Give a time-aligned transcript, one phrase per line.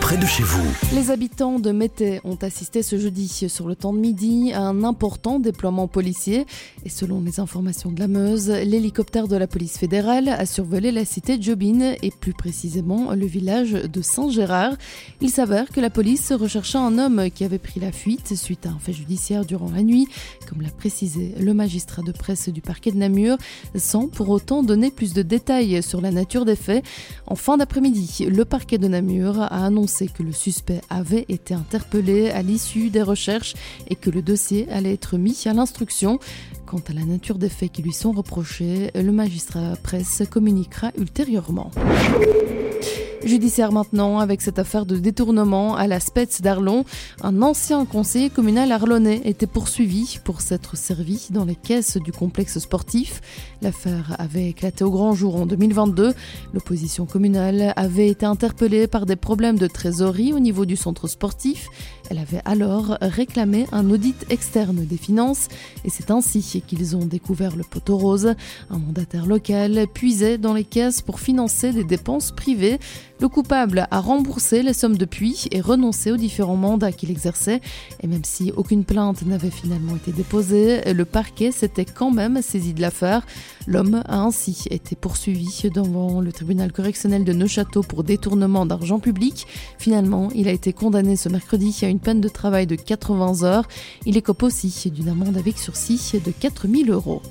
[0.00, 0.62] près de chez vous.
[0.94, 4.84] Les habitants de Mété ont assisté ce jeudi sur le temps de midi à un
[4.84, 6.44] important déploiement policier.
[6.84, 11.06] Et selon les informations de la Meuse, l'hélicoptère de la police fédérale a survolé la
[11.06, 14.74] cité de Jobin et plus précisément le village de Saint-Gérard.
[15.22, 18.70] Il s'avère que la police recherchait un homme qui avait pris la fuite suite à
[18.70, 20.06] un fait judiciaire durant la nuit,
[20.48, 23.38] comme l'a précisé le magistrat de presse du parquet de Namur,
[23.76, 26.84] sans pour autant donner plus de détails sur la nature des faits.
[27.26, 32.30] En fin d'après-midi, le parquet de Namur a annoncé que le suspect avait été interpellé
[32.30, 33.54] à l'issue des recherches
[33.88, 36.18] et que le dossier allait être mis à l'instruction.
[36.70, 41.72] Quant à la nature des faits qui lui sont reprochés, le magistrat presse communiquera ultérieurement.
[43.24, 46.84] Judiciaire maintenant avec cette affaire de détournement à la Spetz d'Arlon.
[47.22, 52.58] Un ancien conseiller communal arlonnais était poursuivi pour s'être servi dans les caisses du complexe
[52.60, 53.20] sportif.
[53.60, 56.14] L'affaire avait éclaté au grand jour en 2022.
[56.54, 61.68] L'opposition communale avait été interpellée par des problèmes de trésorerie au niveau du centre sportif.
[62.08, 65.48] Elle avait alors réclamé un audit externe des finances
[65.84, 68.34] et c'est ainsi qu'ils ont découvert le poteau rose.
[68.70, 72.78] Un mandataire local puisait dans les caisses pour financer des dépenses privées.
[73.20, 77.60] Le coupable a remboursé les sommes depuis et renoncé aux différents mandats qu'il exerçait.
[78.02, 82.72] Et même si aucune plainte n'avait finalement été déposée, le parquet s'était quand même saisi
[82.72, 83.26] de l'affaire.
[83.66, 89.46] L'homme a ainsi été poursuivi devant le tribunal correctionnel de Neuchâteau pour détournement d'argent public.
[89.78, 93.68] Finalement, il a été condamné ce mercredi à une peine de travail de 80 heures.
[94.06, 97.22] Il écope aussi d'une amende avec sursis de 4000 euros.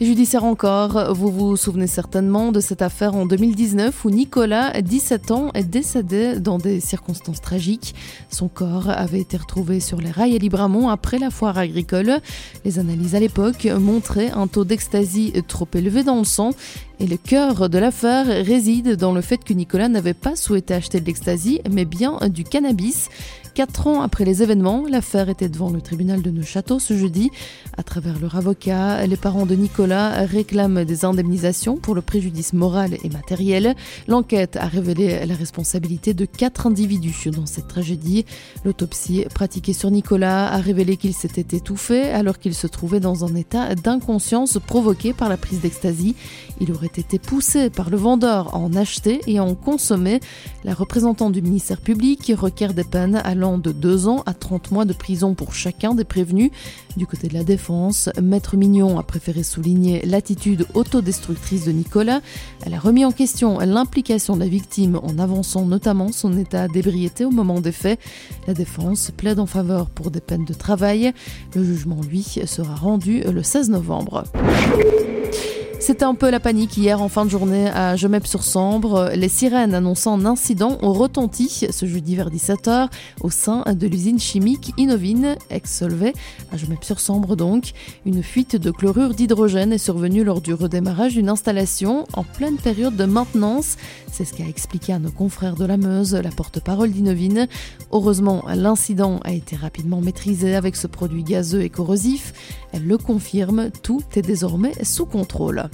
[0.00, 5.50] Judiciaire encore, vous vous souvenez certainement de cette affaire en 2019 où Nicolas, 17 ans,
[5.54, 7.94] est décédé dans des circonstances tragiques.
[8.28, 12.18] Son corps avait été retrouvé sur les rails à Libramont après la foire agricole.
[12.64, 16.50] Les analyses à l'époque montraient un taux d'ecstasy trop élevé dans le sang
[16.98, 21.00] et le cœur de l'affaire réside dans le fait que Nicolas n'avait pas souhaité acheter
[21.00, 23.08] de l'ecstasy, mais bien du cannabis.
[23.54, 27.30] Quatre ans après les événements, l'affaire était devant le tribunal de Neuchâteau ce jeudi.
[27.76, 32.96] À travers leur avocat, les parents de Nicolas réclament des indemnisations pour le préjudice moral
[33.04, 33.74] et matériel.
[34.08, 38.24] L'enquête a révélé la responsabilité de quatre individus dans cette tragédie.
[38.64, 43.34] L'autopsie pratiquée sur Nicolas a révélé qu'il s'était étouffé alors qu'il se trouvait dans un
[43.34, 46.16] état d'inconscience provoqué par la prise d'ecstasy.
[46.58, 50.20] Il aurait été poussé par le vendeur à en acheter et à en consommer.
[50.64, 54.84] La représentante du ministère public requiert des peines à de 2 ans à 30 mois
[54.84, 56.50] de prison pour chacun des prévenus.
[56.96, 62.20] Du côté de la défense, Maître Mignon a préféré souligner l'attitude autodestructrice de Nicolas.
[62.64, 67.24] Elle a remis en question l'implication de la victime en avançant notamment son état d'ébriété
[67.24, 67.98] au moment des faits.
[68.46, 71.12] La défense plaide en faveur pour des peines de travail.
[71.54, 74.24] Le jugement, lui, sera rendu le 16 novembre.
[75.82, 79.10] C'était un peu la panique hier en fin de journée à Gemep-sur-Sambre.
[79.16, 82.88] Les sirènes annonçant un incident ont retenti ce jeudi vers 17h
[83.20, 86.12] au sein de l'usine chimique Innovine, ex-Solvay,
[86.52, 87.72] à Gemep-sur-Sambre donc.
[88.06, 92.94] Une fuite de chlorure d'hydrogène est survenue lors du redémarrage d'une installation en pleine période
[92.94, 93.76] de maintenance.
[94.12, 97.48] C'est ce qu'a expliqué à nos confrères de la Meuse la porte-parole d'Innovine.
[97.90, 102.32] Heureusement, l'incident a été rapidement maîtrisé avec ce produit gazeux et corrosif.
[102.72, 105.68] Elle le confirme, tout est désormais sous contrôle.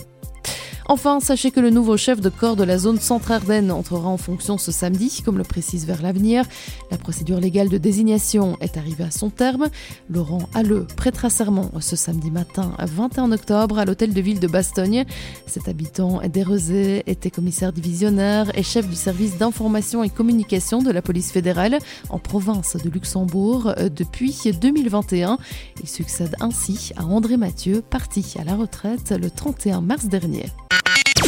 [0.90, 4.56] Enfin, sachez que le nouveau chef de corps de la zone centre-Ardennes entrera en fonction
[4.56, 6.46] ce samedi, comme le précise vers l'avenir.
[6.90, 9.68] La procédure légale de désignation est arrivée à son terme.
[10.08, 15.04] Laurent Halleux prêtera serment ce samedi matin, 21 octobre, à l'hôtel de ville de Bastogne.
[15.46, 21.02] Cet habitant d'Erezé était commissaire divisionnaire et chef du service d'information et communication de la
[21.02, 25.36] police fédérale en province de Luxembourg euh, depuis 2021.
[25.82, 30.46] Il succède ainsi à André Mathieu, parti à la retraite le 31 mars dernier.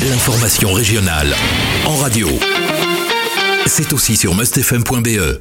[0.09, 1.34] L'information régionale
[1.84, 2.27] en radio.
[3.66, 5.38] C'est aussi sur mustfm.be.